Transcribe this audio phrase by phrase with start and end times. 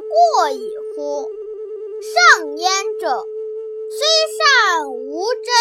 [0.00, 1.30] 过矣乎！
[2.02, 2.70] 上焉
[3.00, 3.24] 者，
[3.90, 4.06] 虽
[4.36, 5.52] 善无争，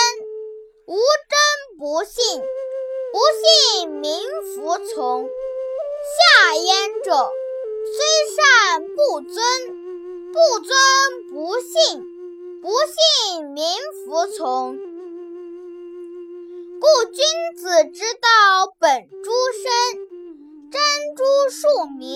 [0.86, 2.42] 无争不信，
[3.12, 5.28] 不信民服从；
[6.16, 7.32] 下焉者，
[7.96, 7.98] 虽
[8.36, 9.44] 善不尊，
[10.34, 10.78] 不尊
[11.32, 12.04] 不信，
[12.62, 13.66] 不信民
[14.04, 14.78] 服从。
[16.82, 17.24] 故君
[17.56, 19.64] 子之道本诸身，
[20.72, 20.82] 真
[21.16, 22.12] 诸庶民，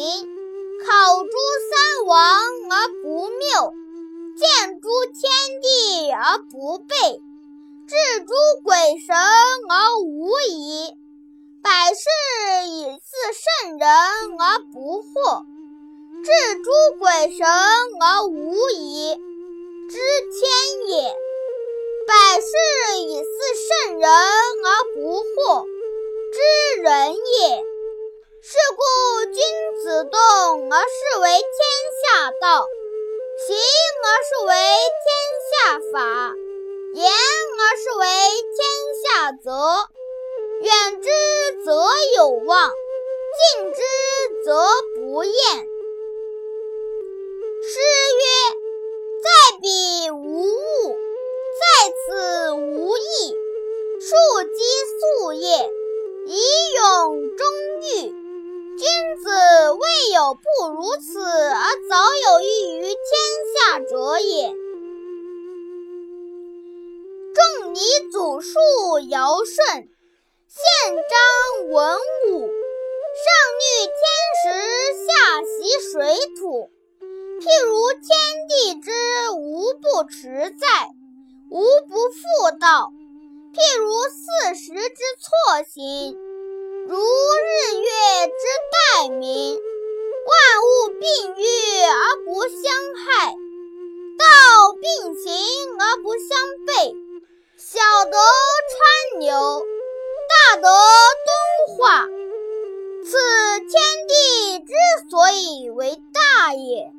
[0.85, 1.31] 考诸
[1.71, 2.19] 三王
[2.71, 3.73] 而不谬。
[4.35, 7.19] 见诸天地而不悖，
[7.85, 10.95] 至诸鬼神而无疑，
[11.61, 12.09] 百事
[12.67, 13.87] 以自圣人
[14.39, 15.43] 而不惑，
[16.23, 16.31] 至
[16.63, 19.13] 诸鬼神而无疑，
[19.87, 19.99] 知
[20.31, 21.11] 天也；
[22.07, 22.47] 百事
[23.01, 25.63] 以自圣人而不惑，
[26.33, 27.63] 知人也。
[28.41, 29.43] 是故君
[32.39, 32.65] 道。
[33.47, 33.55] 行
[34.03, 34.53] 而是为
[35.03, 35.07] 天
[35.49, 36.33] 下法，
[36.93, 38.05] 言而是为
[38.55, 38.59] 天
[39.01, 39.87] 下则。
[40.61, 41.09] 远之
[41.63, 41.85] 则
[42.17, 42.69] 有望，
[43.55, 43.81] 近之
[44.43, 45.33] 则不厌。
[60.33, 60.41] 不
[60.73, 61.95] 如此而早
[62.31, 62.97] 有益于天
[63.55, 64.53] 下者也。
[67.35, 67.79] 仲尼
[68.11, 68.59] 祖述
[69.09, 69.87] 尧舜，
[70.47, 73.27] 宪章文武，上
[73.59, 74.01] 虑天
[74.43, 74.45] 时，
[75.05, 75.09] 下
[75.41, 75.57] 习
[75.91, 76.69] 水土。
[77.39, 78.07] 譬如天
[78.49, 78.91] 地之
[79.37, 80.89] 无不持在，
[81.49, 82.91] 无不复道；
[83.53, 86.17] 譬如四时之错行。
[86.87, 88.33] 如日月之
[88.71, 89.59] 待明，
[90.29, 91.45] 万物并育
[91.83, 93.33] 而不相害
[94.17, 94.25] 道
[94.73, 95.33] 并行
[95.79, 96.29] 而不相
[96.67, 96.93] 悖
[97.57, 98.17] 小德
[98.69, 99.65] 川流
[100.29, 100.69] 大德
[101.25, 102.05] 敦化
[103.03, 103.17] 此
[103.61, 103.71] 天
[104.07, 104.73] 地之
[105.09, 106.91] 所以为大也。